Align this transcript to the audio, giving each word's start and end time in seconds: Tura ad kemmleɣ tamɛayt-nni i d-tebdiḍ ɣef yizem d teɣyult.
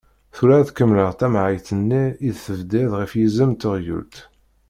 Tura 0.35 0.55
ad 0.59 0.69
kemmleɣ 0.71 1.09
tamɛayt-nni 1.19 2.03
i 2.27 2.29
d-tebdiḍ 2.33 2.91
ɣef 2.99 3.11
yizem 3.19 3.51
d 3.53 3.57
teɣyult. 3.61 4.15